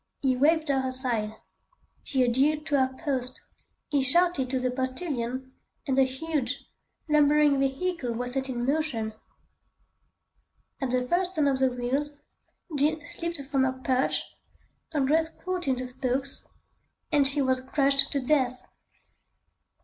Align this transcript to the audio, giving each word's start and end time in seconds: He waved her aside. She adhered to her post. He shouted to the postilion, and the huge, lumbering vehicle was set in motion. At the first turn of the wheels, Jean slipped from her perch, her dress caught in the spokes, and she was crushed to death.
He 0.23 0.35
waved 0.35 0.69
her 0.69 0.81
aside. 0.87 1.35
She 2.01 2.23
adhered 2.23 2.65
to 2.65 2.79
her 2.79 2.91
post. 2.99 3.39
He 3.89 4.01
shouted 4.01 4.49
to 4.49 4.59
the 4.59 4.71
postilion, 4.71 5.53
and 5.85 5.95
the 5.95 6.05
huge, 6.05 6.65
lumbering 7.07 7.59
vehicle 7.59 8.11
was 8.11 8.33
set 8.33 8.49
in 8.49 8.65
motion. 8.65 9.13
At 10.81 10.89
the 10.89 11.07
first 11.07 11.35
turn 11.35 11.47
of 11.47 11.59
the 11.59 11.69
wheels, 11.69 12.17
Jean 12.75 13.05
slipped 13.05 13.43
from 13.51 13.63
her 13.63 13.73
perch, 13.73 14.23
her 14.91 15.01
dress 15.01 15.29
caught 15.29 15.67
in 15.67 15.75
the 15.75 15.85
spokes, 15.85 16.47
and 17.11 17.27
she 17.27 17.39
was 17.43 17.61
crushed 17.61 18.11
to 18.11 18.19
death. 18.21 18.59